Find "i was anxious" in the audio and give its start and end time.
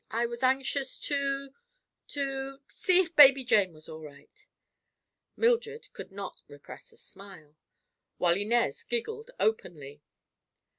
0.09-0.97